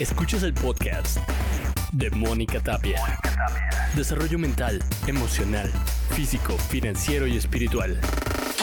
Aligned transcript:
Escuchas 0.00 0.42
el 0.42 0.52
podcast 0.52 1.18
de 1.92 2.10
Mónica 2.10 2.60
Tapia. 2.60 3.00
Desarrollo 3.94 4.40
mental, 4.40 4.82
emocional, 5.06 5.70
físico, 6.10 6.54
financiero 6.58 7.28
y 7.28 7.36
espiritual. 7.36 8.00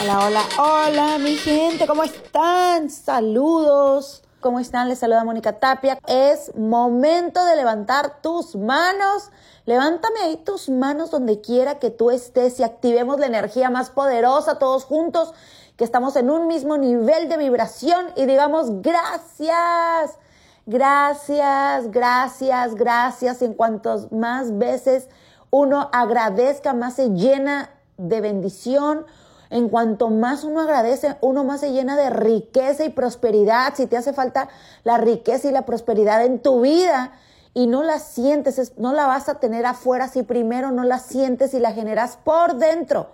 Hola, 0.02 0.26
hola, 0.26 0.44
hola, 0.58 1.18
mi 1.18 1.36
gente, 1.36 1.86
¿cómo 1.86 2.04
están? 2.04 2.90
Saludos. 2.90 4.22
¿Cómo 4.40 4.60
están? 4.60 4.90
Les 4.90 4.98
saluda 4.98 5.24
Mónica 5.24 5.58
Tapia. 5.58 5.98
Es 6.06 6.54
momento 6.54 7.42
de 7.46 7.56
levantar 7.56 8.20
tus 8.20 8.54
manos. 8.54 9.30
Levántame 9.64 10.20
ahí 10.24 10.36
tus 10.36 10.68
manos 10.68 11.10
donde 11.10 11.40
quiera 11.40 11.78
que 11.78 11.88
tú 11.88 12.10
estés 12.10 12.60
y 12.60 12.62
activemos 12.62 13.18
la 13.18 13.26
energía 13.26 13.70
más 13.70 13.88
poderosa 13.88 14.58
todos 14.58 14.84
juntos, 14.84 15.32
que 15.78 15.84
estamos 15.84 16.14
en 16.16 16.28
un 16.28 16.46
mismo 16.46 16.76
nivel 16.76 17.30
de 17.30 17.38
vibración 17.38 18.08
y 18.16 18.26
digamos 18.26 18.82
gracias. 18.82 20.18
Gracias, 20.66 21.90
gracias, 21.90 22.74
gracias. 22.74 23.42
En 23.42 23.54
cuantos 23.54 24.12
más 24.12 24.58
veces 24.58 25.08
uno 25.50 25.90
agradezca, 25.92 26.72
más 26.72 26.94
se 26.94 27.10
llena 27.10 27.70
de 27.98 28.20
bendición. 28.20 29.04
En 29.50 29.68
cuanto 29.68 30.08
más 30.08 30.44
uno 30.44 30.60
agradece, 30.60 31.16
uno 31.20 31.44
más 31.44 31.60
se 31.60 31.72
llena 31.72 31.96
de 31.96 32.10
riqueza 32.10 32.84
y 32.84 32.90
prosperidad. 32.90 33.74
Si 33.74 33.86
te 33.86 33.96
hace 33.96 34.12
falta 34.12 34.48
la 34.84 34.98
riqueza 34.98 35.48
y 35.48 35.52
la 35.52 35.66
prosperidad 35.66 36.24
en 36.24 36.40
tu 36.40 36.62
vida 36.62 37.12
y 37.52 37.66
no 37.66 37.82
la 37.82 37.98
sientes, 37.98 38.72
no 38.78 38.94
la 38.94 39.06
vas 39.06 39.28
a 39.28 39.40
tener 39.40 39.66
afuera 39.66 40.08
si 40.08 40.22
primero 40.22 40.70
no 40.70 40.84
la 40.84 40.98
sientes 40.98 41.52
y 41.54 41.60
la 41.60 41.72
generas 41.72 42.16
por 42.22 42.56
dentro. 42.56 43.10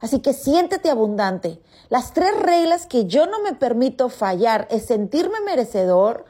Así 0.00 0.20
que 0.20 0.34
siéntete 0.34 0.90
abundante. 0.90 1.60
Las 1.88 2.12
tres 2.12 2.38
reglas 2.40 2.86
que 2.86 3.06
yo 3.06 3.26
no 3.26 3.40
me 3.40 3.54
permito 3.54 4.08
fallar 4.08 4.68
es 4.70 4.86
sentirme 4.86 5.40
merecedor, 5.44 6.26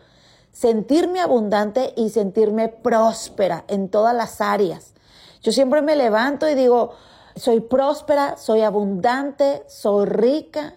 sentirme 0.53 1.21
abundante 1.21 1.95
y 1.97 2.11
sentirme 2.11 2.69
próspera 2.69 3.65
en 3.69 3.89
todas 3.89 4.15
las 4.15 4.41
áreas. 4.41 4.93
Yo 5.43 5.51
siempre 5.51 5.83
me 5.83 5.97
levanto 5.97 6.49
y 6.49 6.55
digo, 6.55 6.93
soy 7.35 7.61
próspera, 7.61 8.37
soy 8.37 8.61
abundante, 8.61 9.65
soy 9.67 10.07
rica 10.07 10.75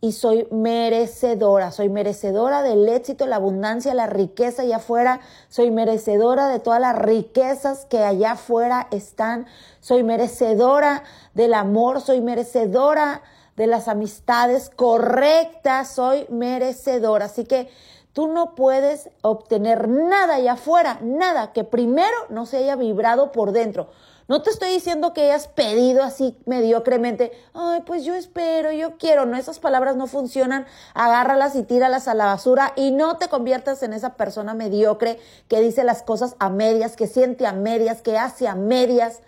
y 0.00 0.12
soy 0.12 0.46
merecedora. 0.50 1.72
Soy 1.72 1.88
merecedora 1.88 2.62
del 2.62 2.88
éxito, 2.88 3.26
la 3.26 3.36
abundancia, 3.36 3.94
la 3.94 4.06
riqueza 4.06 4.62
allá 4.62 4.76
afuera. 4.76 5.20
Soy 5.48 5.70
merecedora 5.70 6.48
de 6.48 6.60
todas 6.60 6.80
las 6.80 6.96
riquezas 6.96 7.84
que 7.86 8.04
allá 8.04 8.32
afuera 8.32 8.88
están. 8.90 9.46
Soy 9.80 10.02
merecedora 10.02 11.02
del 11.34 11.54
amor, 11.54 12.00
soy 12.00 12.20
merecedora 12.20 13.22
de 13.56 13.66
las 13.66 13.88
amistades 13.88 14.70
correctas, 14.70 15.92
soy 15.92 16.26
merecedora. 16.28 17.24
Así 17.24 17.44
que 17.44 17.68
Tú 18.18 18.26
no 18.26 18.56
puedes 18.56 19.10
obtener 19.22 19.86
nada 19.86 20.34
allá 20.34 20.54
afuera, 20.54 20.98
nada 21.02 21.52
que 21.52 21.62
primero 21.62 22.16
no 22.30 22.46
se 22.46 22.56
haya 22.56 22.74
vibrado 22.74 23.30
por 23.30 23.52
dentro. 23.52 23.90
No 24.26 24.42
te 24.42 24.50
estoy 24.50 24.72
diciendo 24.72 25.12
que 25.12 25.22
hayas 25.22 25.46
pedido 25.46 26.02
así 26.02 26.36
mediocremente, 26.44 27.30
ay, 27.54 27.82
pues 27.86 28.04
yo 28.04 28.16
espero, 28.16 28.72
yo 28.72 28.98
quiero. 28.98 29.24
No, 29.24 29.36
esas 29.36 29.60
palabras 29.60 29.94
no 29.94 30.08
funcionan. 30.08 30.66
Agárralas 30.94 31.54
y 31.54 31.62
tíralas 31.62 32.08
a 32.08 32.14
la 32.14 32.24
basura 32.24 32.72
y 32.74 32.90
no 32.90 33.18
te 33.18 33.28
conviertas 33.28 33.84
en 33.84 33.92
esa 33.92 34.14
persona 34.14 34.52
mediocre 34.52 35.20
que 35.46 35.60
dice 35.60 35.84
las 35.84 36.02
cosas 36.02 36.34
a 36.40 36.50
medias, 36.50 36.96
que 36.96 37.06
siente 37.06 37.46
a 37.46 37.52
medias, 37.52 38.02
que 38.02 38.18
hace 38.18 38.48
a 38.48 38.56
medias. 38.56 39.20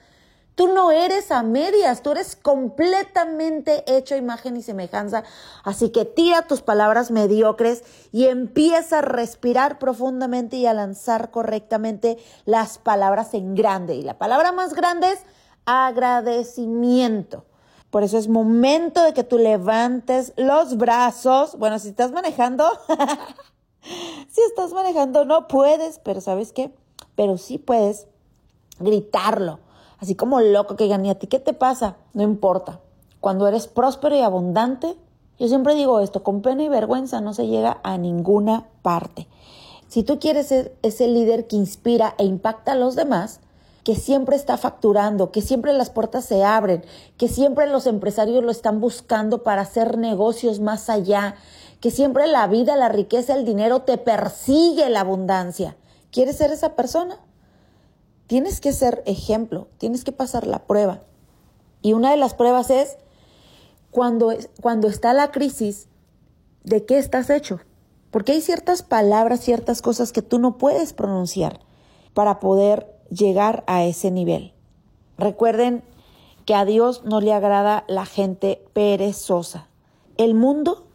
Tú 0.55 0.69
no 0.69 0.91
eres 0.91 1.31
a 1.31 1.43
medias, 1.43 2.03
tú 2.03 2.11
eres 2.11 2.37
completamente 2.37 3.85
hecho 3.87 4.17
imagen 4.17 4.57
y 4.57 4.63
semejanza. 4.63 5.25
Así 5.65 5.91
que 5.91 6.05
tira 6.05 6.43
tus 6.43 6.61
palabras 6.61 7.11
mediocres 7.11 7.83
y 8.13 8.27
empieza 8.27 8.99
a 8.99 9.03
respirar 9.03 9.79
profundamente 9.79 10.57
y 10.57 10.67
a 10.67 10.75
lanzar 10.75 11.31
correctamente 11.31 12.19
las 12.45 12.79
palabras 12.79 13.33
en 13.35 13.55
grande. 13.55 13.95
Y 13.95 14.03
la 14.03 14.19
palabra 14.19 14.53
más 14.53 14.75
grande 14.75 15.13
es 15.13 15.21
agradecimiento. 15.65 17.45
Por 17.91 18.03
eso 18.03 18.19
es 18.19 18.29
momento 18.29 19.03
de 19.03 19.15
que 19.15 19.25
tú 19.25 19.39
levantes 19.39 20.33
los 20.37 20.77
brazos. 20.77 21.57
Bueno, 21.57 21.79
si 21.79 21.89
estás 21.89 22.13
manejando, 22.13 22.69
si 24.29 24.41
estás 24.43 24.73
manejando 24.73 25.25
no 25.25 25.49
puedes, 25.49 25.99
pero 26.01 26.21
¿sabes 26.21 26.53
qué? 26.53 26.71
Pero 27.17 27.39
sí 27.39 27.59
puedes 27.59 28.07
gritarlo 28.79 29.59
así 30.01 30.15
como 30.15 30.41
loco 30.41 30.77
que 30.77 30.85
digan, 30.85 31.05
¿y 31.07 31.11
a 31.11 31.19
ti 31.19 31.27
qué 31.27 31.39
te 31.39 31.53
pasa? 31.53 31.97
No 32.15 32.23
importa. 32.23 32.81
Cuando 33.21 33.47
eres 33.47 33.69
próspero 33.69 34.17
y 34.17 34.21
abundante, 34.21 34.97
yo 35.39 35.49
siempre 35.49 35.75
digo 35.75 36.01
esto, 36.01 36.23
con 36.23 36.43
pena 36.43 36.63
y 36.63 36.69
vergüenza 36.69 37.21
no 37.21 37.35
se 37.35 37.47
llega 37.47 37.81
a 37.83 37.99
ninguna 37.99 38.67
parte. 38.83 39.29
Si 39.89 40.03
tú 40.03 40.19
quieres 40.19 40.49
ser 40.49 40.77
ese 40.83 41.09
líder 41.09 41.47
que 41.47 41.57
inspira 41.57 42.15
e 42.19 42.25
impacta 42.25 42.73
a 42.73 42.77
los 42.77 42.95
demás, 42.95 43.41
que 43.85 43.95
siempre 43.95 44.37
está 44.37 44.57
facturando, 44.57 45.33
que 45.33 45.43
siempre 45.43 45.73
las 45.73 45.91
puertas 45.91 46.25
se 46.25 46.45
abren, 46.45 46.85
que 47.17 47.29
siempre 47.29 47.67
los 47.67 47.87
empresarios 47.87 48.45
lo 48.45 48.51
están 48.51 48.81
buscando 48.81 49.43
para 49.43 49.63
hacer 49.63 49.99
negocios 49.99 50.61
más 50.61 50.91
allá, 50.91 51.35
que 51.81 51.91
siempre 51.91 52.27
la 52.27 52.47
vida, 52.47 52.77
la 52.77 52.89
riqueza, 52.89 53.35
el 53.35 53.45
dinero 53.45 53.83
te 53.83 53.99
persigue 53.99 54.89
la 54.91 55.01
abundancia. 55.01 55.77
¿Quieres 56.11 56.37
ser 56.37 56.53
esa 56.53 56.77
persona? 56.77 57.19
Tienes 58.31 58.61
que 58.61 58.73
ser 58.73 59.03
ejemplo, 59.07 59.67
tienes 59.79 60.05
que 60.05 60.13
pasar 60.13 60.47
la 60.47 60.61
prueba. 60.61 61.03
Y 61.83 61.95
una 61.95 62.13
de 62.13 62.17
las 62.17 62.33
pruebas 62.33 62.71
es 62.71 62.97
cuando, 63.91 64.33
cuando 64.61 64.87
está 64.87 65.13
la 65.13 65.33
crisis, 65.33 65.89
¿de 66.63 66.87
qué 66.87 66.99
estás 66.99 67.29
hecho? 67.29 67.59
Porque 68.13 68.31
hay 68.31 68.41
ciertas 68.41 68.85
palabras, 68.85 69.41
ciertas 69.41 69.83
cosas 69.83 70.13
que 70.13 70.23
tú 70.23 70.39
no 70.39 70.59
puedes 70.59 70.93
pronunciar 70.93 71.59
para 72.15 72.39
poder 72.39 72.95
llegar 73.11 73.65
a 73.67 73.83
ese 73.83 74.13
nivel. 74.13 74.55
Recuerden 75.19 75.83
que 76.47 76.55
a 76.55 76.65
Dios 76.65 77.03
no 77.03 77.21
le 77.21 77.33
agrada 77.33 77.83
la 77.89 78.07
gente 78.07 78.65
perezosa. 78.73 79.67
El 80.19 80.35
mundo 80.35 80.87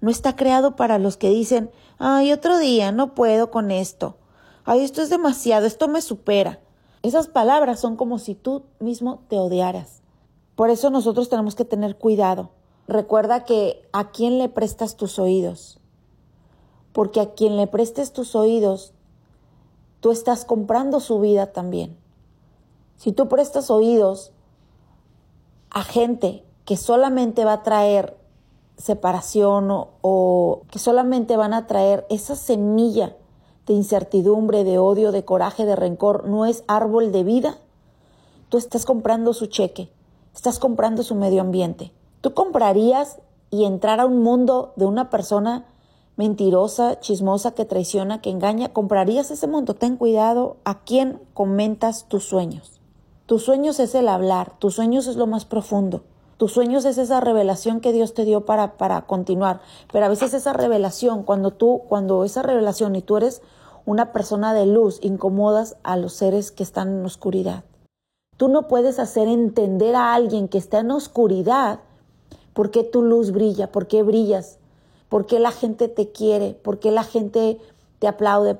no 0.00 0.12
está 0.12 0.36
creado 0.36 0.76
para 0.76 1.00
los 1.00 1.16
que 1.16 1.30
dicen, 1.30 1.72
ay, 1.98 2.30
otro 2.30 2.56
día, 2.58 2.92
no 2.92 3.16
puedo 3.16 3.50
con 3.50 3.72
esto. 3.72 4.16
Ay, 4.64 4.84
esto 4.84 5.02
es 5.02 5.10
demasiado, 5.10 5.66
esto 5.66 5.88
me 5.88 6.00
supera. 6.00 6.60
Esas 7.04 7.28
palabras 7.28 7.80
son 7.80 7.96
como 7.96 8.18
si 8.18 8.34
tú 8.34 8.62
mismo 8.80 9.20
te 9.28 9.38
odiaras. 9.38 10.00
Por 10.56 10.70
eso 10.70 10.88
nosotros 10.88 11.28
tenemos 11.28 11.54
que 11.54 11.66
tener 11.66 11.98
cuidado. 11.98 12.48
Recuerda 12.88 13.44
que 13.44 13.86
a 13.92 14.10
quién 14.10 14.38
le 14.38 14.48
prestas 14.48 14.96
tus 14.96 15.18
oídos. 15.18 15.78
Porque 16.94 17.20
a 17.20 17.34
quien 17.34 17.58
le 17.58 17.66
prestes 17.66 18.14
tus 18.14 18.34
oídos, 18.34 18.94
tú 20.00 20.12
estás 20.12 20.46
comprando 20.46 20.98
su 20.98 21.20
vida 21.20 21.52
también. 21.52 21.94
Si 22.96 23.12
tú 23.12 23.28
prestas 23.28 23.70
oídos 23.70 24.32
a 25.68 25.82
gente 25.82 26.42
que 26.64 26.78
solamente 26.78 27.44
va 27.44 27.52
a 27.52 27.62
traer 27.62 28.16
separación 28.78 29.70
o, 29.70 29.90
o, 30.00 30.62
que 30.70 30.78
solamente 30.78 31.36
van 31.36 31.52
a 31.52 31.66
traer 31.66 32.06
esa 32.08 32.34
semilla 32.34 33.14
de 33.66 33.74
incertidumbre, 33.74 34.64
de 34.64 34.78
odio, 34.78 35.12
de 35.12 35.24
coraje, 35.24 35.64
de 35.64 35.76
rencor, 35.76 36.26
no 36.28 36.46
es 36.46 36.64
árbol 36.66 37.12
de 37.12 37.24
vida, 37.24 37.58
tú 38.48 38.58
estás 38.58 38.84
comprando 38.84 39.32
su 39.32 39.46
cheque, 39.46 39.90
estás 40.34 40.58
comprando 40.58 41.02
su 41.02 41.14
medio 41.14 41.40
ambiente. 41.40 41.92
Tú 42.20 42.34
comprarías 42.34 43.18
y 43.50 43.64
entrar 43.64 44.00
a 44.00 44.06
un 44.06 44.22
mundo 44.22 44.72
de 44.76 44.86
una 44.86 45.10
persona 45.10 45.66
mentirosa, 46.16 47.00
chismosa, 47.00 47.52
que 47.52 47.64
traiciona, 47.64 48.20
que 48.20 48.30
engaña, 48.30 48.72
comprarías 48.72 49.30
ese 49.30 49.46
mundo. 49.46 49.74
Ten 49.74 49.96
cuidado 49.96 50.56
a 50.64 50.80
quién 50.84 51.20
comentas 51.34 52.06
tus 52.08 52.24
sueños. 52.24 52.80
Tus 53.26 53.44
sueños 53.44 53.80
es 53.80 53.94
el 53.94 54.08
hablar, 54.08 54.58
tus 54.58 54.74
sueños 54.74 55.06
es 55.06 55.16
lo 55.16 55.26
más 55.26 55.44
profundo. 55.44 56.02
Tus 56.36 56.52
sueños 56.52 56.84
es 56.84 56.98
esa 56.98 57.20
revelación 57.20 57.80
que 57.80 57.92
Dios 57.92 58.14
te 58.14 58.24
dio 58.24 58.44
para, 58.44 58.76
para 58.76 59.02
continuar. 59.02 59.60
Pero 59.92 60.06
a 60.06 60.08
veces 60.08 60.34
esa 60.34 60.52
revelación, 60.52 61.22
cuando 61.22 61.52
tú, 61.52 61.82
cuando 61.88 62.24
esa 62.24 62.42
revelación 62.42 62.96
y 62.96 63.02
tú 63.02 63.16
eres 63.16 63.40
una 63.86 64.12
persona 64.12 64.54
de 64.54 64.66
luz, 64.66 64.98
incomodas 65.02 65.76
a 65.82 65.96
los 65.96 66.14
seres 66.14 66.50
que 66.50 66.62
están 66.62 66.88
en 66.88 67.04
oscuridad. 67.04 67.64
Tú 68.36 68.48
no 68.48 68.66
puedes 68.66 68.98
hacer 68.98 69.28
entender 69.28 69.94
a 69.94 70.14
alguien 70.14 70.48
que 70.48 70.58
está 70.58 70.80
en 70.80 70.90
oscuridad 70.90 71.80
por 72.52 72.70
qué 72.70 72.82
tu 72.82 73.02
luz 73.02 73.30
brilla, 73.30 73.70
por 73.70 73.86
qué 73.86 74.02
brillas, 74.02 74.58
por 75.08 75.26
qué 75.26 75.38
la 75.38 75.52
gente 75.52 75.88
te 75.88 76.10
quiere, 76.10 76.54
por 76.54 76.80
qué 76.80 76.90
la 76.90 77.04
gente 77.04 77.58
te 78.00 78.08
aplaude. 78.08 78.58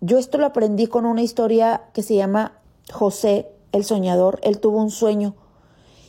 Yo 0.00 0.18
esto 0.18 0.36
lo 0.36 0.46
aprendí 0.46 0.86
con 0.86 1.06
una 1.06 1.22
historia 1.22 1.84
que 1.94 2.02
se 2.02 2.16
llama 2.16 2.52
José 2.92 3.50
el 3.72 3.84
soñador. 3.84 4.38
Él 4.42 4.60
tuvo 4.60 4.78
un 4.78 4.90
sueño 4.90 5.34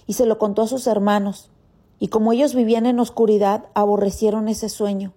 y 0.08 0.14
se 0.14 0.26
lo 0.26 0.38
contó 0.38 0.62
a 0.62 0.68
sus 0.68 0.88
hermanos. 0.88 1.50
Y 2.00 2.10
como 2.10 2.32
ellos 2.32 2.54
vivían 2.56 2.86
en 2.86 3.00
oscuridad, 3.00 3.66
aborrecieron 3.74 4.48
ese 4.48 4.70
sueño 4.70 5.14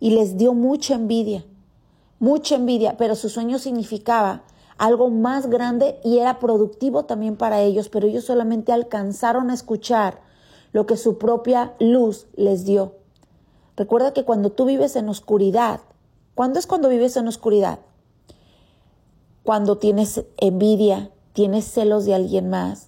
y 0.00 0.10
les 0.10 0.36
dio 0.36 0.54
mucha 0.54 0.94
envidia, 0.94 1.44
mucha 2.18 2.56
envidia, 2.56 2.96
pero 2.96 3.16
su 3.16 3.28
sueño 3.28 3.58
significaba 3.58 4.44
algo 4.76 5.10
más 5.10 5.48
grande 5.48 5.98
y 6.04 6.18
era 6.18 6.38
productivo 6.38 7.04
también 7.04 7.36
para 7.36 7.60
ellos, 7.60 7.88
pero 7.88 8.06
ellos 8.06 8.24
solamente 8.24 8.72
alcanzaron 8.72 9.50
a 9.50 9.54
escuchar 9.54 10.20
lo 10.72 10.86
que 10.86 10.96
su 10.96 11.18
propia 11.18 11.74
luz 11.80 12.26
les 12.36 12.64
dio. 12.64 12.94
Recuerda 13.76 14.12
que 14.12 14.24
cuando 14.24 14.50
tú 14.50 14.66
vives 14.66 14.96
en 14.96 15.08
oscuridad, 15.08 15.80
¿cuándo 16.34 16.58
es 16.58 16.66
cuando 16.66 16.88
vives 16.88 17.16
en 17.16 17.26
oscuridad? 17.26 17.80
cuando 19.48 19.78
tienes 19.78 20.26
envidia, 20.36 21.10
tienes 21.32 21.64
celos 21.64 22.04
de 22.04 22.14
alguien 22.14 22.50
más, 22.50 22.87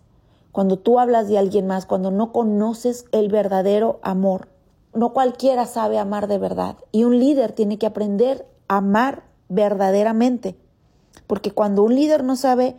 cuando 0.52 0.78
tú 0.78 0.98
hablas 0.98 1.28
de 1.28 1.38
alguien 1.38 1.66
más, 1.66 1.86
cuando 1.86 2.10
no 2.10 2.32
conoces 2.32 3.04
el 3.12 3.28
verdadero 3.28 4.00
amor. 4.02 4.48
No 4.92 5.12
cualquiera 5.12 5.66
sabe 5.66 5.98
amar 5.98 6.26
de 6.26 6.38
verdad 6.38 6.76
y 6.90 7.04
un 7.04 7.18
líder 7.18 7.52
tiene 7.52 7.78
que 7.78 7.86
aprender 7.86 8.46
a 8.66 8.78
amar 8.78 9.22
verdaderamente. 9.48 10.56
Porque 11.26 11.52
cuando 11.52 11.84
un 11.84 11.94
líder 11.94 12.24
no 12.24 12.34
sabe 12.34 12.76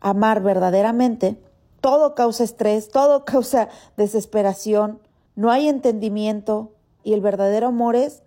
amar 0.00 0.42
verdaderamente, 0.42 1.40
todo 1.80 2.14
causa 2.14 2.44
estrés, 2.44 2.90
todo 2.90 3.24
causa 3.26 3.68
desesperación, 3.96 5.00
no 5.36 5.50
hay 5.50 5.68
entendimiento 5.68 6.72
y 7.02 7.14
el 7.14 7.20
verdadero 7.20 7.68
amor 7.68 7.96
es, 7.96 8.22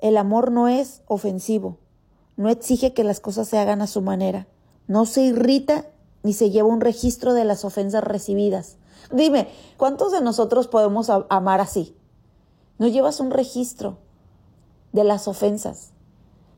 el 0.00 0.16
amor 0.16 0.52
no 0.52 0.68
es 0.68 1.02
ofensivo, 1.06 1.78
no 2.36 2.50
exige 2.50 2.92
que 2.92 3.04
las 3.04 3.20
cosas 3.20 3.48
se 3.48 3.58
hagan 3.58 3.82
a 3.82 3.86
su 3.86 4.00
manera, 4.00 4.46
no 4.86 5.06
se 5.06 5.22
irrita 5.22 5.86
ni 6.28 6.34
se 6.34 6.50
lleva 6.50 6.68
un 6.68 6.82
registro 6.82 7.32
de 7.32 7.46
las 7.46 7.64
ofensas 7.64 8.04
recibidas. 8.04 8.76
Dime, 9.10 9.48
¿cuántos 9.78 10.12
de 10.12 10.20
nosotros 10.20 10.68
podemos 10.68 11.08
amar 11.30 11.62
así? 11.62 11.96
No 12.76 12.86
llevas 12.86 13.18
un 13.18 13.30
registro 13.30 13.96
de 14.92 15.04
las 15.04 15.26
ofensas, 15.26 15.92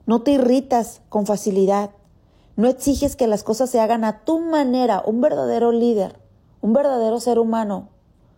no 0.07 0.23
te 0.23 0.33
irritas 0.33 1.03
con 1.09 1.25
facilidad, 1.25 1.91
no 2.57 2.67
exiges 2.67 3.15
que 3.15 3.29
las 3.29 3.45
cosas 3.45 3.71
se 3.71 3.79
hagan 3.79 4.03
a 4.03 4.25
tu 4.25 4.41
manera. 4.41 5.05
Un 5.07 5.21
verdadero 5.21 5.71
líder, 5.71 6.19
un 6.63 6.73
verdadero 6.73 7.21
ser 7.21 7.39
humano, 7.39 7.91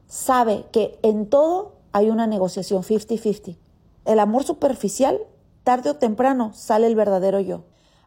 sabe 0.09 0.67
que 0.71 0.99
en 1.03 1.25
todo 1.25 1.77
hay 1.93 2.11
una 2.11 2.27
negociación 2.27 2.83
50-50. 2.83 3.57
El 4.05 4.19
amor 4.19 4.45
superficial, 4.45 5.19
tarde 5.65 5.89
o 5.89 5.97
temprano, 5.97 6.51
sale 6.53 6.89
el 6.89 6.95
verdadero 6.95 7.41
yo. 7.41 7.63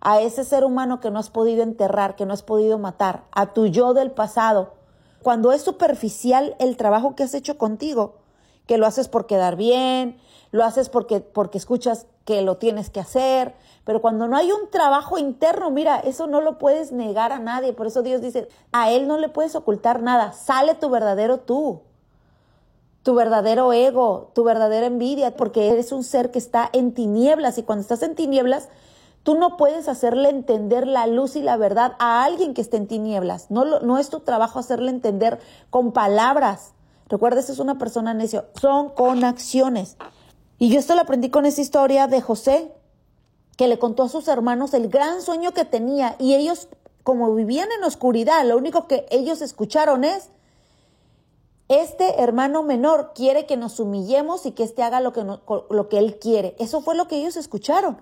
A 0.08 0.22
ese 0.22 0.44
ser 0.44 0.64
humano 0.64 1.00
que 1.00 1.10
no 1.10 1.18
has 1.18 1.32
podido 1.32 1.64
enterrar, 1.64 2.16
que 2.16 2.28
no 2.28 2.34
has 2.34 2.44
podido 2.44 2.78
matar, 2.78 3.24
a 3.32 3.54
tu 3.54 3.66
yo 3.66 3.96
del 3.96 4.12
pasado. 4.12 4.76
Cuando 5.24 5.52
es 5.52 5.64
superficial 5.64 6.56
el 6.60 6.78
trabajo 6.78 7.16
que 7.16 7.24
has 7.24 7.34
hecho 7.34 7.58
contigo, 7.58 8.18
que 8.68 8.78
lo 8.78 8.86
haces 8.86 9.08
por 9.08 9.26
quedar 9.26 9.56
bien, 9.56 10.20
lo 10.52 10.64
haces 10.64 10.90
porque, 10.90 11.22
porque 11.22 11.58
escuchas 11.58 12.06
que 12.24 12.44
lo 12.44 12.58
tienes 12.58 12.92
que 12.92 13.00
hacer, 13.00 13.56
pero 13.84 14.00
cuando 14.00 14.28
no 14.28 14.38
hay 14.38 14.52
un 14.52 14.70
trabajo 14.70 15.18
interno, 15.18 15.72
mira, 15.72 16.00
eso 16.00 16.28
no 16.28 16.40
lo 16.40 16.60
puedes 16.60 16.92
negar 16.92 17.32
a 17.32 17.40
nadie. 17.40 17.74
Por 17.74 17.88
eso 17.88 18.04
Dios 18.04 18.22
dice, 18.22 18.48
a 18.72 18.92
Él 18.92 19.08
no 19.08 19.18
le 19.18 19.30
puedes 19.30 19.56
ocultar 19.56 20.04
nada. 20.04 20.34
Sale 20.34 20.76
tu 20.76 20.92
verdadero 20.92 21.40
tú, 21.40 21.82
tu 23.02 23.16
verdadero 23.16 23.74
ego, 23.74 24.30
tu 24.36 24.44
verdadera 24.44 24.86
envidia, 24.86 25.36
porque 25.36 25.70
eres 25.70 25.92
un 25.92 26.04
ser 26.04 26.30
que 26.30 26.38
está 26.38 26.70
en 26.74 26.94
tinieblas 26.94 27.58
y 27.58 27.64
cuando 27.64 27.82
estás 27.82 28.04
en 28.04 28.14
tinieblas, 28.14 28.70
tú 29.26 29.34
no 29.34 29.58
puedes 29.58 29.90
hacerle 29.90 30.30
entender 30.30 30.86
la 30.86 31.08
luz 31.08 31.36
y 31.36 31.42
la 31.42 31.58
verdad 31.58 31.96
a 31.98 32.24
alguien 32.24 32.54
que 32.54 32.62
esté 32.62 32.78
en 32.78 32.86
tinieblas. 32.88 33.50
No, 33.50 33.80
no 33.80 33.98
es 33.98 34.10
tu 34.10 34.20
trabajo 34.20 34.60
hacerle 34.60 34.92
entender 34.92 35.40
con 35.72 35.94
palabras. 35.94 36.74
Recuerda, 37.10 37.40
esa 37.40 37.52
es 37.52 37.58
una 37.58 37.80
persona 37.80 38.14
necio. 38.14 38.46
Son 38.62 38.90
con 38.90 39.24
acciones. 39.24 39.98
Y 40.60 40.70
yo 40.70 40.78
esto 40.78 40.94
lo 40.94 41.02
aprendí 41.02 41.32
con 41.32 41.48
esa 41.48 41.60
historia 41.60 42.06
de 42.06 42.22
José 42.22 42.72
que 43.58 43.68
le 43.68 43.80
contó 43.80 44.04
a 44.04 44.10
sus 44.10 44.28
hermanos 44.28 44.76
el 44.76 44.90
gran 44.90 45.24
sueño 45.24 45.54
que 45.54 45.66
tenía 45.66 46.16
y 46.20 46.36
ellos, 46.36 46.68
como 47.02 47.34
vivían 47.34 47.70
en 47.72 47.84
oscuridad, 47.84 48.46
lo 48.46 48.56
único 48.56 48.86
que 48.86 49.08
ellos 49.10 49.42
escucharon 49.42 50.04
es, 50.04 50.30
este 51.68 52.22
hermano 52.22 52.62
menor 52.62 53.14
quiere 53.16 53.48
que 53.48 53.58
nos 53.58 53.80
humillemos 53.80 54.46
y 54.46 54.52
que 54.52 54.64
éste 54.64 54.84
haga 54.84 55.02
lo 55.02 55.14
que, 55.14 55.24
lo 55.24 55.90
que 55.90 55.98
él 55.98 56.20
quiere. 56.20 56.56
Eso 56.60 56.82
fue 56.82 56.94
lo 56.94 57.08
que 57.08 57.18
ellos 57.18 57.38
escucharon. 57.38 57.98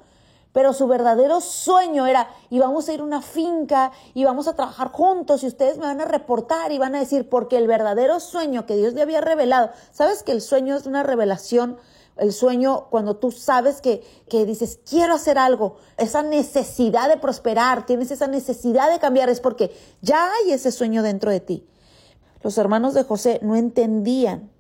Pero 0.54 0.72
su 0.72 0.88
verdadero 0.88 1.42
sueño 1.42 2.08
era, 2.08 2.30
y 2.50 2.60
vamos 2.60 2.88
a 2.88 2.94
ir 2.94 3.02
a 3.02 3.04
una 3.04 3.22
finca, 3.22 3.92
y 4.14 4.24
vamos 4.24 4.48
a 4.48 4.56
trabajar 4.56 4.92
juntos, 4.92 5.44
y 5.44 5.48
ustedes 5.48 5.78
me 5.78 5.86
van 5.86 6.00
a 6.00 6.06
reportar 6.06 6.72
y 6.72 6.78
van 6.78 6.96
a 6.96 7.00
decir, 7.00 7.28
porque 7.28 7.58
el 7.58 7.68
verdadero 7.68 8.20
sueño 8.22 8.66
que 8.66 8.78
Dios 8.78 8.94
le 8.94 9.02
había 9.02 9.20
revelado, 9.20 9.72
¿sabes 9.92 10.24
que 10.24 10.32
el 10.32 10.42
sueño 10.42 10.78
es 10.78 10.86
una 10.86 11.04
revelación 11.04 11.78
el 12.18 12.32
sueño 12.32 12.88
cuando 12.90 13.16
tú 13.16 13.32
sabes 13.32 13.82
que, 13.82 14.04
que 14.30 14.46
dices, 14.46 14.80
quiero 14.88 15.16
hacer 15.16 15.38
algo, 15.38 15.78
esa 15.98 16.22
necesidad 16.22 17.10
de 17.10 17.18
prosperar, 17.18 17.86
tienes 17.86 18.12
esa 18.12 18.28
necesidad 18.28 18.92
de 18.92 19.00
cambiar, 19.00 19.30
es 19.30 19.40
porque 19.40 19.76
ya 20.02 20.30
hay 20.32 20.52
ese 20.52 20.72
sueño 20.72 21.02
dentro 21.02 21.32
de 21.32 21.40
ti. 21.40 21.68
Los 22.44 22.58
hermanos 22.58 22.94
de 22.94 23.04
José 23.04 23.40
no 23.42 23.56
entendían 23.56 24.52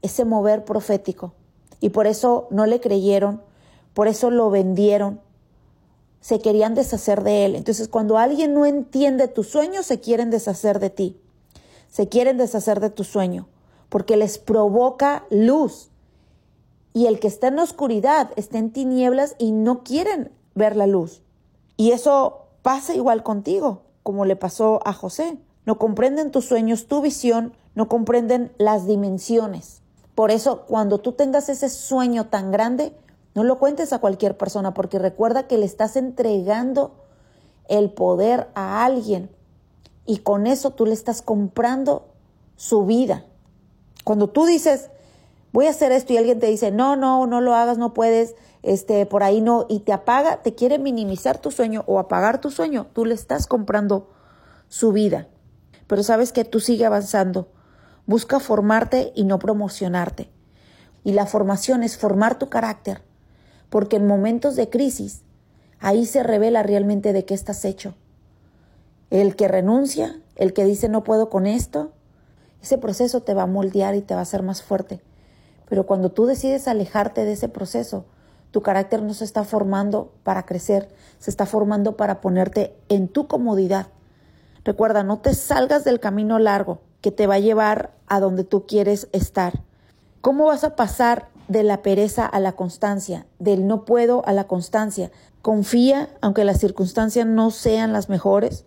ese 0.00 0.24
mover 0.24 0.64
profético 0.64 1.34
y 1.80 1.90
por 1.90 2.06
eso 2.06 2.46
no 2.50 2.66
le 2.66 2.80
creyeron, 2.80 3.42
por 3.94 4.08
eso 4.08 4.30
lo 4.30 4.50
vendieron, 4.50 5.20
se 6.20 6.40
querían 6.40 6.74
deshacer 6.74 7.22
de 7.22 7.44
él. 7.44 7.56
Entonces 7.56 7.88
cuando 7.88 8.18
alguien 8.18 8.54
no 8.54 8.66
entiende 8.66 9.28
tu 9.28 9.42
sueño, 9.42 9.82
se 9.82 10.00
quieren 10.00 10.30
deshacer 10.30 10.78
de 10.78 10.90
ti, 10.90 11.20
se 11.88 12.08
quieren 12.08 12.36
deshacer 12.36 12.80
de 12.80 12.90
tu 12.90 13.04
sueño, 13.04 13.48
porque 13.88 14.16
les 14.16 14.38
provoca 14.38 15.24
luz, 15.30 15.90
y 16.92 17.06
el 17.06 17.20
que 17.20 17.28
está 17.28 17.48
en 17.48 17.58
oscuridad 17.58 18.30
está 18.36 18.58
en 18.58 18.72
tinieblas 18.72 19.36
y 19.38 19.52
no 19.52 19.82
quieren 19.84 20.32
ver 20.54 20.76
la 20.76 20.86
luz. 20.86 21.22
Y 21.76 21.92
eso 21.92 22.46
pasa 22.62 22.94
igual 22.94 23.22
contigo, 23.22 23.82
como 24.02 24.24
le 24.24 24.36
pasó 24.36 24.80
a 24.84 24.92
José. 24.92 25.38
No 25.66 25.78
comprenden 25.78 26.30
tus 26.30 26.46
sueños, 26.46 26.86
tu 26.86 27.00
visión, 27.00 27.54
no 27.74 27.88
comprenden 27.88 28.52
las 28.58 28.86
dimensiones. 28.86 29.82
Por 30.14 30.30
eso, 30.30 30.62
cuando 30.66 30.98
tú 30.98 31.12
tengas 31.12 31.48
ese 31.48 31.68
sueño 31.68 32.26
tan 32.26 32.50
grande, 32.50 32.92
no 33.34 33.44
lo 33.44 33.58
cuentes 33.58 33.92
a 33.92 33.98
cualquier 33.98 34.36
persona, 34.36 34.74
porque 34.74 34.98
recuerda 34.98 35.46
que 35.46 35.58
le 35.58 35.66
estás 35.66 35.96
entregando 35.96 36.94
el 37.68 37.90
poder 37.90 38.48
a 38.54 38.84
alguien 38.84 39.30
y 40.04 40.18
con 40.18 40.46
eso 40.46 40.72
tú 40.72 40.86
le 40.86 40.92
estás 40.92 41.22
comprando 41.22 42.08
su 42.56 42.84
vida. 42.84 43.24
Cuando 44.04 44.28
tú 44.28 44.44
dices, 44.44 44.90
voy 45.52 45.66
a 45.66 45.70
hacer 45.70 45.92
esto 45.92 46.12
y 46.12 46.16
alguien 46.16 46.40
te 46.40 46.48
dice, 46.48 46.70
no, 46.72 46.96
no, 46.96 47.26
no 47.26 47.40
lo 47.40 47.54
hagas, 47.54 47.78
no 47.78 47.94
puedes, 47.94 48.34
este, 48.62 49.06
por 49.06 49.22
ahí 49.22 49.40
no, 49.40 49.66
y 49.68 49.80
te 49.80 49.92
apaga, 49.92 50.42
te 50.42 50.54
quiere 50.54 50.78
minimizar 50.78 51.38
tu 51.38 51.50
sueño 51.50 51.84
o 51.86 51.98
apagar 51.98 52.40
tu 52.40 52.50
sueño, 52.50 52.88
tú 52.92 53.04
le 53.04 53.14
estás 53.14 53.46
comprando 53.46 54.10
su 54.68 54.92
vida. 54.92 55.28
Pero 55.86 56.02
sabes 56.02 56.32
que 56.32 56.44
tú 56.44 56.60
sigue 56.60 56.86
avanzando. 56.86 57.48
Busca 58.06 58.40
formarte 58.40 59.12
y 59.14 59.24
no 59.24 59.38
promocionarte. 59.38 60.30
Y 61.04 61.12
la 61.12 61.26
formación 61.26 61.82
es 61.82 61.96
formar 61.96 62.38
tu 62.38 62.48
carácter, 62.48 63.02
porque 63.70 63.96
en 63.96 64.06
momentos 64.06 64.56
de 64.56 64.68
crisis, 64.68 65.22
ahí 65.78 66.04
se 66.04 66.22
revela 66.22 66.62
realmente 66.62 67.12
de 67.12 67.24
qué 67.24 67.34
estás 67.34 67.64
hecho. 67.64 67.94
El 69.08 69.36
que 69.36 69.48
renuncia, 69.48 70.20
el 70.36 70.52
que 70.52 70.64
dice 70.64 70.88
no 70.88 71.02
puedo 71.02 71.30
con 71.30 71.46
esto, 71.46 71.92
ese 72.62 72.76
proceso 72.76 73.22
te 73.22 73.32
va 73.32 73.44
a 73.44 73.46
moldear 73.46 73.94
y 73.94 74.02
te 74.02 74.14
va 74.14 74.20
a 74.20 74.24
hacer 74.24 74.42
más 74.42 74.62
fuerte. 74.62 75.00
Pero 75.68 75.86
cuando 75.86 76.10
tú 76.10 76.26
decides 76.26 76.68
alejarte 76.68 77.24
de 77.24 77.32
ese 77.32 77.48
proceso, 77.48 78.04
tu 78.50 78.62
carácter 78.62 79.02
no 79.02 79.14
se 79.14 79.24
está 79.24 79.44
formando 79.44 80.12
para 80.24 80.44
crecer, 80.44 80.88
se 81.18 81.30
está 81.30 81.46
formando 81.46 81.96
para 81.96 82.20
ponerte 82.20 82.76
en 82.88 83.08
tu 83.08 83.28
comodidad. 83.28 83.86
Recuerda, 84.64 85.04
no 85.04 85.20
te 85.20 85.34
salgas 85.34 85.84
del 85.84 86.00
camino 86.00 86.38
largo 86.38 86.80
que 87.00 87.12
te 87.12 87.26
va 87.26 87.36
a 87.36 87.40
llevar 87.40 87.92
a 88.08 88.20
donde 88.20 88.44
tú 88.44 88.66
quieres 88.66 89.08
estar. 89.12 89.62
¿Cómo 90.20 90.46
vas 90.46 90.64
a 90.64 90.76
pasar 90.76 91.28
de 91.50 91.64
la 91.64 91.82
pereza 91.82 92.26
a 92.26 92.38
la 92.38 92.52
constancia, 92.52 93.26
del 93.40 93.66
no 93.66 93.84
puedo 93.84 94.24
a 94.24 94.32
la 94.32 94.44
constancia? 94.46 95.10
Confía, 95.42 96.08
aunque 96.20 96.44
las 96.44 96.60
circunstancias 96.60 97.26
no 97.26 97.50
sean 97.50 97.92
las 97.92 98.08
mejores, 98.08 98.64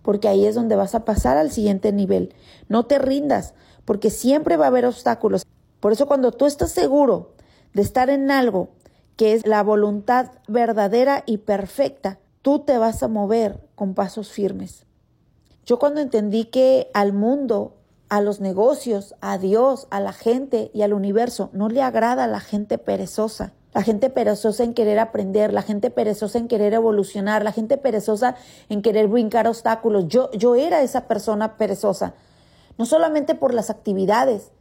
porque 0.00 0.28
ahí 0.28 0.46
es 0.46 0.54
donde 0.54 0.74
vas 0.74 0.94
a 0.94 1.04
pasar 1.04 1.36
al 1.36 1.52
siguiente 1.52 1.92
nivel. 1.92 2.34
No 2.70 2.86
te 2.86 2.98
rindas, 2.98 3.52
porque 3.84 4.08
siempre 4.08 4.56
va 4.56 4.64
a 4.64 4.68
haber 4.68 4.86
obstáculos. 4.86 5.44
Por 5.78 5.92
eso 5.92 6.06
cuando 6.06 6.32
tú 6.32 6.46
estás 6.46 6.72
seguro 6.72 7.34
de 7.74 7.82
estar 7.82 8.08
en 8.08 8.30
algo 8.30 8.70
que 9.16 9.34
es 9.34 9.46
la 9.46 9.62
voluntad 9.62 10.30
verdadera 10.48 11.24
y 11.26 11.36
perfecta, 11.36 12.18
tú 12.40 12.60
te 12.60 12.78
vas 12.78 13.02
a 13.02 13.08
mover 13.08 13.60
con 13.74 13.92
pasos 13.92 14.32
firmes. 14.32 14.86
Yo 15.66 15.78
cuando 15.78 16.00
entendí 16.00 16.46
que 16.46 16.90
al 16.94 17.12
mundo, 17.12 17.76
a 18.12 18.20
los 18.20 18.40
negocios, 18.40 19.14
a 19.22 19.38
Dios, 19.38 19.86
a 19.88 19.98
la 19.98 20.12
gente 20.12 20.70
y 20.74 20.82
al 20.82 20.92
universo. 20.92 21.48
No 21.54 21.70
le 21.70 21.80
agrada 21.80 22.24
a 22.24 22.26
la 22.26 22.40
gente 22.40 22.76
perezosa, 22.76 23.54
la 23.72 23.82
gente 23.82 24.10
perezosa 24.10 24.64
en 24.64 24.74
querer 24.74 24.98
aprender, 24.98 25.50
la 25.50 25.62
gente 25.62 25.88
perezosa 25.90 26.36
en 26.36 26.46
querer 26.46 26.74
evolucionar, 26.74 27.42
la 27.42 27.52
gente 27.52 27.78
perezosa 27.78 28.36
en 28.68 28.82
querer 28.82 29.08
brincar 29.08 29.48
obstáculos. 29.48 30.08
Yo, 30.08 30.30
yo 30.32 30.56
era 30.56 30.82
esa 30.82 31.08
persona 31.08 31.56
perezosa, 31.56 32.12
no 32.76 32.84
solamente 32.84 33.34
por 33.34 33.54
las 33.54 33.70
actividades, 33.70 34.52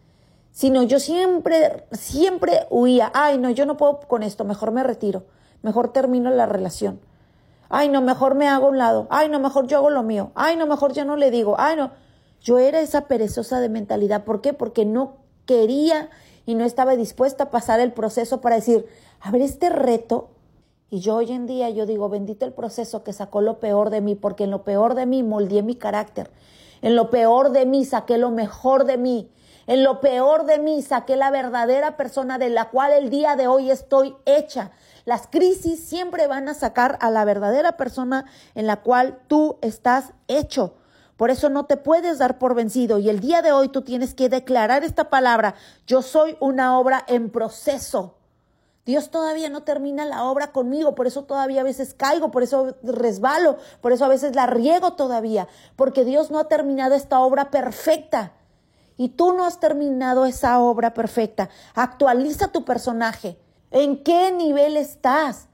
sino 0.51 0.83
yo 0.83 1.01
siempre, 1.01 1.83
siempre 1.91 2.67
huía, 2.69 3.11
ay 3.13 3.37
no, 3.37 3.49
yo 3.49 3.65
no 3.65 3.75
puedo 3.75 3.99
con 3.99 4.23
esto, 4.23 4.45
mejor 4.45 4.71
me 4.71 4.81
retiro, 4.81 5.25
mejor 5.61 5.91
termino 5.91 6.29
la 6.29 6.45
relación, 6.45 7.01
ay 7.67 7.89
no, 7.89 8.01
mejor 8.01 8.35
me 8.35 8.47
hago 8.47 8.67
a 8.67 8.69
un 8.69 8.77
lado, 8.77 9.07
ay 9.09 9.27
no, 9.27 9.41
mejor 9.41 9.67
yo 9.67 9.75
hago 9.75 9.89
lo 9.89 10.03
mío, 10.03 10.31
ay 10.35 10.55
no, 10.55 10.67
mejor 10.67 10.93
yo 10.93 11.03
no 11.03 11.17
le 11.17 11.31
digo, 11.31 11.57
ay 11.59 11.75
no, 11.75 11.91
yo 12.41 12.57
era 12.57 12.79
esa 12.79 13.07
perezosa 13.07 13.59
de 13.59 13.69
mentalidad, 13.69 14.23
¿por 14.23 14.41
qué? 14.41 14.53
Porque 14.53 14.85
no 14.85 15.17
quería 15.45 16.09
y 16.45 16.55
no 16.55 16.65
estaba 16.65 16.95
dispuesta 16.95 17.45
a 17.45 17.51
pasar 17.51 17.79
el 17.79 17.93
proceso 17.93 18.41
para 18.41 18.55
decir, 18.55 18.87
a 19.19 19.31
ver, 19.31 19.41
este 19.41 19.69
reto, 19.69 20.29
Y 20.93 20.99
yo 20.99 21.15
hoy 21.15 21.31
en 21.31 21.47
día 21.47 21.69
yo 21.69 21.85
digo, 21.85 22.09
bendito 22.09 22.45
el 22.45 22.51
proceso 22.51 23.01
que 23.01 23.13
sacó 23.13 23.39
lo 23.39 23.59
peor 23.61 23.91
de 23.91 24.01
mí, 24.01 24.15
porque 24.15 24.43
en 24.43 24.51
lo 24.51 24.63
peor 24.63 24.93
de 24.93 25.05
mí 25.05 25.23
moldeé 25.23 25.63
mi 25.63 25.75
carácter. 25.75 26.29
En 26.81 26.97
lo 26.97 27.09
peor 27.09 27.51
de 27.51 27.65
mí 27.65 27.85
saqué 27.85 28.17
lo 28.17 28.29
mejor 28.29 28.83
de 28.83 28.97
mí. 28.97 29.31
En 29.67 29.83
lo 29.83 30.01
peor 30.01 30.45
de 30.45 30.59
mí 30.59 30.81
saqué 30.81 31.15
la 31.15 31.31
verdadera 31.31 31.95
persona 31.95 32.37
de 32.37 32.49
la 32.49 32.71
cual 32.71 32.91
el 32.91 33.09
día 33.09 33.37
de 33.37 33.47
hoy 33.47 33.71
estoy 33.71 34.15
hecha. 34.25 34.71
Las 35.05 35.27
crisis 35.27 35.79
siempre 35.79 36.27
van 36.27 36.49
a 36.49 36.53
sacar 36.53 36.97
a 36.99 37.09
la 37.09 37.23
verdadera 37.23 37.77
persona 37.77 38.25
en 38.53 38.67
la 38.67 38.81
cual 38.81 39.19
tú 39.27 39.59
estás 39.61 40.11
hecho. 40.27 40.73
Por 41.21 41.29
eso 41.29 41.49
no 41.49 41.67
te 41.67 41.77
puedes 41.77 42.17
dar 42.17 42.39
por 42.39 42.55
vencido 42.55 42.97
y 42.97 43.07
el 43.07 43.19
día 43.19 43.43
de 43.43 43.51
hoy 43.51 43.69
tú 43.69 43.83
tienes 43.83 44.15
que 44.15 44.27
declarar 44.27 44.83
esta 44.83 45.11
palabra. 45.11 45.53
Yo 45.85 46.01
soy 46.01 46.35
una 46.39 46.79
obra 46.79 47.05
en 47.07 47.29
proceso. 47.29 48.15
Dios 48.87 49.11
todavía 49.11 49.47
no 49.47 49.61
termina 49.61 50.03
la 50.03 50.23
obra 50.23 50.51
conmigo, 50.51 50.95
por 50.95 51.05
eso 51.05 51.25
todavía 51.25 51.61
a 51.61 51.63
veces 51.63 51.93
caigo, 51.93 52.31
por 52.31 52.41
eso 52.41 52.75
resbalo, 52.81 53.57
por 53.81 53.91
eso 53.91 54.05
a 54.05 54.07
veces 54.07 54.33
la 54.33 54.47
riego 54.47 54.93
todavía, 54.93 55.47
porque 55.75 56.05
Dios 56.05 56.31
no 56.31 56.39
ha 56.39 56.47
terminado 56.47 56.95
esta 56.95 57.19
obra 57.19 57.51
perfecta. 57.51 58.33
Y 58.97 59.09
tú 59.09 59.33
no 59.33 59.45
has 59.45 59.59
terminado 59.59 60.25
esa 60.25 60.59
obra 60.59 60.95
perfecta. 60.95 61.51
Actualiza 61.75 62.47
tu 62.47 62.65
personaje. 62.65 63.37
¿En 63.69 64.03
qué 64.03 64.31
nivel 64.31 64.75
estás? 64.75 65.49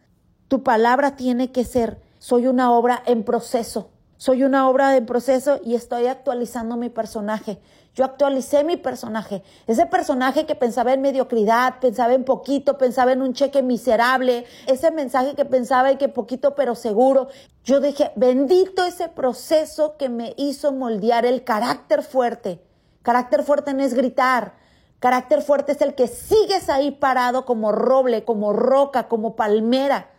Tu 0.47 0.63
palabra 0.63 1.17
tiene 1.17 1.51
que 1.51 1.65
ser, 1.65 2.01
soy 2.19 2.47
una 2.47 2.71
obra 2.71 3.03
en 3.05 3.25
proceso. 3.25 3.89
Soy 4.17 4.43
una 4.43 4.67
obra 4.67 4.97
en 4.97 5.05
proceso 5.05 5.59
y 5.63 5.75
estoy 5.75 6.07
actualizando 6.07 6.75
mi 6.75 6.89
personaje. 6.89 7.59
Yo 7.93 8.03
actualicé 8.03 8.63
mi 8.63 8.75
personaje. 8.75 9.43
Ese 9.67 9.85
personaje 9.85 10.47
que 10.47 10.55
pensaba 10.55 10.93
en 10.93 11.01
mediocridad, 11.01 11.79
pensaba 11.79 12.15
en 12.15 12.23
poquito, 12.23 12.79
pensaba 12.79 13.11
en 13.11 13.21
un 13.21 13.33
cheque 13.33 13.61
miserable, 13.61 14.45
ese 14.65 14.89
mensaje 14.89 15.35
que 15.35 15.45
pensaba 15.45 15.91
en 15.91 15.99
que 15.99 16.09
poquito 16.09 16.55
pero 16.55 16.73
seguro. 16.73 17.27
Yo 17.63 17.79
dije, 17.79 18.11
bendito 18.15 18.83
ese 18.83 19.07
proceso 19.07 19.97
que 19.97 20.09
me 20.09 20.33
hizo 20.37 20.71
moldear 20.71 21.27
el 21.27 21.43
carácter 21.43 22.01
fuerte. 22.01 22.59
Carácter 23.03 23.43
fuerte 23.43 23.75
no 23.75 23.83
es 23.83 23.93
gritar. 23.93 24.55
Carácter 24.99 25.43
fuerte 25.43 25.73
es 25.73 25.81
el 25.81 25.93
que 25.93 26.07
sigues 26.07 26.69
ahí 26.69 26.89
parado 26.89 27.45
como 27.45 27.71
roble, 27.71 28.25
como 28.25 28.51
roca, 28.51 29.07
como 29.07 29.35
palmera 29.35 30.09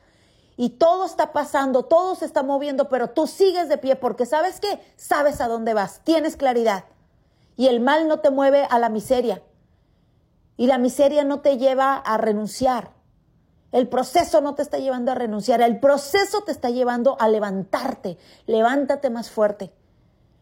y 0.61 0.71
todo 0.71 1.07
está 1.07 1.33
pasando, 1.33 1.85
todo 1.85 2.17
se 2.17 2.25
está 2.25 2.43
moviendo, 2.43 2.89
pero 2.89 3.11
tú 3.11 3.29
sigues 3.29 3.69
de 3.69 3.79
pie 3.79 3.95
porque 3.95 4.27
sabes 4.27 4.59
qué, 4.59 4.81
sabes 4.97 5.41
a 5.41 5.47
dónde 5.47 5.73
vas, 5.73 6.01
tienes 6.03 6.37
claridad. 6.37 6.85
Y 7.57 7.69
el 7.69 7.79
mal 7.79 8.09
no 8.09 8.19
te 8.19 8.31
mueve 8.31 8.67
a 8.69 8.81
la 8.81 8.89
miseria. 8.89 9.41
Y 10.57 10.67
la 10.67 10.79
miseria 10.79 11.23
no 11.23 11.43
te 11.43 11.59
lleva 11.59 11.95
a 11.95 12.17
renunciar. 12.17 12.91
El 13.71 13.87
proceso 13.89 14.41
no 14.41 14.57
te 14.57 14.63
está 14.63 14.79
llevando 14.79 15.13
a 15.13 15.15
renunciar, 15.15 15.63
el 15.63 15.79
proceso 15.79 16.43
te 16.43 16.51
está 16.51 16.71
llevando 16.71 17.17
a 17.21 17.29
levantarte. 17.29 18.19
Levántate 18.47 19.11
más 19.11 19.31
fuerte 19.31 19.73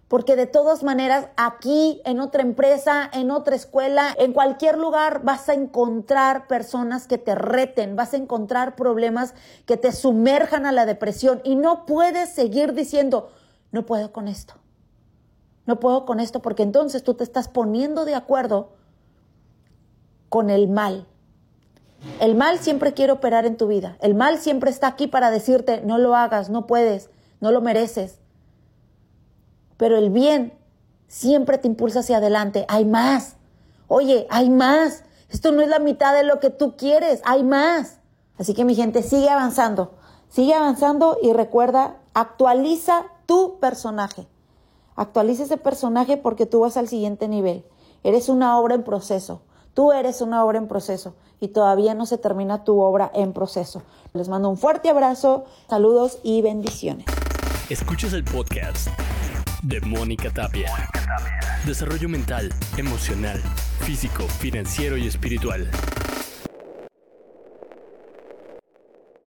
porque 0.09 0.37
de 0.37 0.47
todas 0.47 0.85
maneras 0.85 1.29
aquí, 1.37 2.01
en 2.05 2.21
otra 2.21 2.43
empresa, 2.43 3.11
en 3.13 3.31
otra 3.33 3.57
escuela, 3.57 4.15
en 4.19 4.33
cualquier 4.33 4.79
lugar 4.79 5.23
vas 5.25 5.49
a 5.49 5.55
encontrar 5.55 6.47
personas 6.47 7.09
que 7.09 7.19
te 7.19 7.35
reten, 7.35 7.97
vas 7.97 8.15
a 8.15 8.17
encontrar 8.17 8.77
problemas 8.77 9.35
que 9.65 9.77
te 9.77 9.91
sumerjan 9.91 10.65
a 10.65 10.73
la 10.73 10.87
depresión. 10.87 11.41
Y 11.43 11.57
no 11.57 11.87
puedes 11.87 12.29
seguir 12.29 12.73
diciendo, 12.73 13.31
no 13.73 13.85
puedo 13.85 14.13
con 14.13 14.29
esto, 14.29 14.55
no 15.67 15.81
puedo 15.81 16.07
con 16.07 16.21
esto, 16.21 16.41
porque 16.41 16.63
entonces 16.63 17.03
tú 17.03 17.15
te 17.15 17.25
estás 17.25 17.49
poniendo 17.49 18.05
de 18.05 18.15
acuerdo 18.15 18.75
con 20.29 20.51
el 20.51 20.69
mal. 20.69 21.07
El 22.21 22.37
mal 22.37 22.61
siempre 22.61 22.95
quiere 22.95 23.13
operar 23.13 23.45
en 23.45 23.57
tu 23.57 23.67
vida, 23.67 23.97
el 24.01 24.15
mal 24.15 24.39
siempre 24.39 24.71
está 24.71 24.87
aquí 24.87 25.09
para 25.09 25.33
decirte, 25.33 25.81
no 25.81 25.99
lo 25.99 26.15
hagas, 26.15 26.49
no 26.49 26.69
puedes, 26.69 27.11
no 27.41 27.51
lo 27.51 27.61
mereces 27.61 28.21
pero 29.77 29.97
el 29.97 30.11
bien 30.11 30.53
siempre 31.09 31.59
te 31.59 31.69
impulsa 31.69 32.01
hacia 32.01 32.19
adelante. 32.19 32.65
Hay 32.69 32.85
más. 32.85 33.37
Oye, 33.89 34.27
hay 34.31 34.51
más. 34.51 35.05
Esto 35.29 35.53
no 35.53 35.63
es 35.63 35.69
la 35.69 35.79
mitad 35.79 36.15
de 36.15 36.23
lo 36.23 36.41
que 36.41 36.51
tú 36.51 36.77
quieres, 36.77 37.21
hay 37.25 37.43
más. 37.43 37.99
Así 38.39 38.55
que 38.55 38.65
mi 38.65 38.75
gente, 38.75 39.03
sigue 39.03 39.29
avanzando. 39.29 39.95
Sigue 40.29 40.55
avanzando 40.55 41.19
y 41.23 41.33
recuerda, 41.33 41.97
actualiza 42.15 43.07
tu 43.27 43.59
personaje. 43.59 44.27
Actualiza 44.95 45.45
ese 45.45 45.57
personaje 45.57 46.17
porque 46.17 46.47
tú 46.47 46.61
vas 46.61 46.77
al 46.77 46.89
siguiente 46.89 47.29
nivel. 47.29 47.65
Eres 48.03 48.29
una 48.29 48.59
obra 48.59 48.75
en 48.75 48.83
proceso. 48.83 49.43
Tú 49.75 49.93
eres 49.93 50.21
una 50.23 50.45
obra 50.45 50.59
en 50.59 50.69
proceso 50.69 51.15
y 51.39 51.49
todavía 51.49 51.95
no 51.95 52.07
se 52.07 52.19
termina 52.19 52.65
tu 52.65 52.81
obra 52.81 53.11
en 53.15 53.33
proceso. 53.33 53.83
Les 54.15 54.29
mando 54.29 54.49
un 54.49 54.57
fuerte 54.57 54.89
abrazo, 54.89 55.45
saludos 55.69 56.19
y 56.23 56.41
bendiciones. 56.41 57.05
Escuchas 57.69 58.15
el 58.15 58.25
podcast 58.25 58.89
de 59.63 59.81
Mónica 59.81 60.31
Tapia. 60.31 60.89
Desarrollo 61.65 62.09
mental, 62.09 62.53
emocional, 62.77 63.43
físico, 63.81 64.29
financiero 64.29 64.97
y 64.97 65.07
espiritual. 65.07 65.71